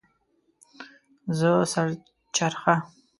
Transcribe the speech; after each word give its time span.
زه 1.37 1.51
سر 1.73 1.87
چرخه 2.35 2.75